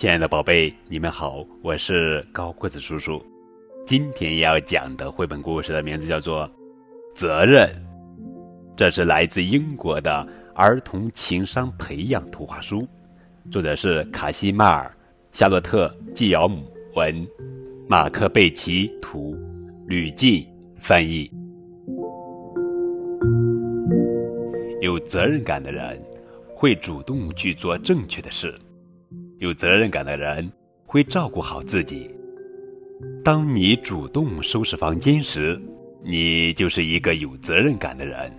[0.00, 3.22] 亲爱的宝贝，你们好，我是高个子叔叔。
[3.86, 6.48] 今天要讲的绘本故事的名字叫做
[7.14, 7.68] 《责任》，
[8.74, 12.88] 这是来自英国的儿童情商培养图画书，
[13.50, 14.90] 作者是卡西马尔、
[15.32, 16.64] 夏洛特·季尧姆
[16.94, 17.28] 文，
[17.86, 19.38] 马克·贝奇图，
[19.86, 20.46] 吕进
[20.78, 21.30] 翻译。
[24.80, 26.02] 有责任感的人
[26.54, 28.58] 会主动去做正确的事。
[29.40, 30.52] 有责任感的人
[30.84, 32.14] 会照顾好自己。
[33.24, 35.58] 当你主动收拾房间时，
[36.04, 38.30] 你就是一个有责任感的人；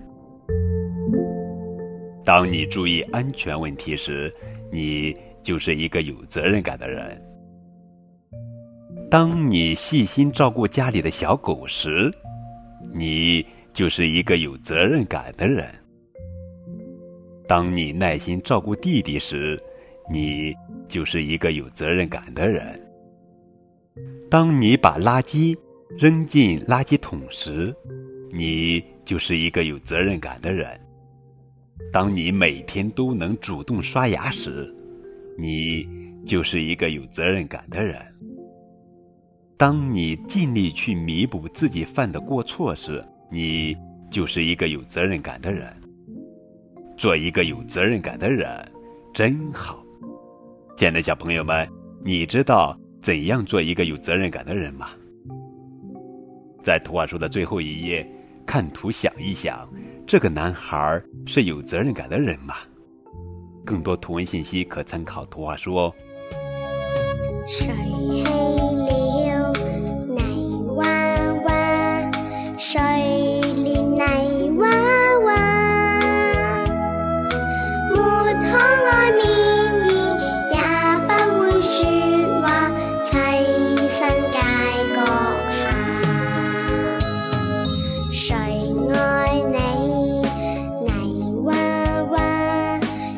[2.23, 4.31] 当你注意安全问题时，
[4.71, 7.17] 你就是一个有责任感的人；
[9.09, 12.13] 当你细心照顾家里的小狗时，
[12.93, 13.43] 你
[13.73, 15.65] 就是一个有责任感的人；
[17.47, 19.59] 当你耐心照顾弟弟时，
[20.13, 20.53] 你。
[20.91, 22.77] 就是一个有责任感的人。
[24.29, 25.57] 当你把垃圾
[25.97, 27.73] 扔进垃圾桶时，
[28.29, 30.67] 你就是一个有责任感的人。
[31.93, 34.69] 当你每天都能主动刷牙时，
[35.37, 35.87] 你
[36.25, 37.97] 就是一个有责任感的人。
[39.55, 43.77] 当你尽力去弥补自己犯的过错时，你
[44.09, 45.73] 就是一个有责任感的人。
[46.97, 48.69] 做一个有责任感的人，
[49.13, 49.81] 真好。
[50.75, 51.67] 亲爱的小朋友们，
[52.03, 54.89] 你知道怎样做一个有责任感的人吗？
[56.63, 58.07] 在图画书的最后一页，
[58.45, 59.69] 看图想一想，
[60.07, 62.55] 这个男孩是有责任感的人吗？
[63.63, 65.93] 更多图文信息可参考图画书哦。
[67.47, 68.23] 水黑
[69.29, 69.53] 了
[70.17, 70.85] 泥娃
[71.45, 72.11] 娃，
[72.57, 73.30] 水。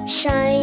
[0.07, 0.62] shine.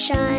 [0.00, 0.29] shine.